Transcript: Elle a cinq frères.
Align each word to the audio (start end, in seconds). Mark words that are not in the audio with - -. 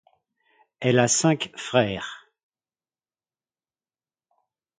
Elle 0.79 0.97
a 0.97 1.07
cinq 1.07 1.51
frères. 1.55 2.27